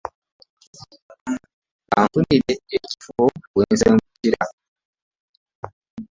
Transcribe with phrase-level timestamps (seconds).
[1.89, 3.21] Bamufunira ekifo
[3.57, 4.43] wasengukira.